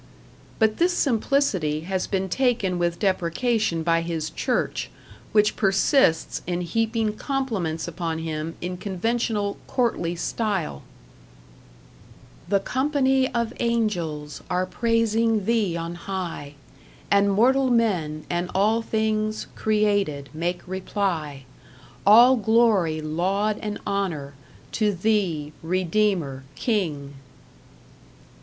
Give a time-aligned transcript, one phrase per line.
[0.57, 4.89] But this simplicity has been taken with deprecation by his church,
[5.31, 10.81] which persists in heaping compliments upon him in conventional, courtly style:
[12.49, 16.55] The company of angels Are praising Thee on high;
[17.11, 21.45] And mortal men, and all things Created, make reply:
[22.07, 24.33] All Glory, laud and honour,
[24.71, 27.13] To Thee, Redeemer, King....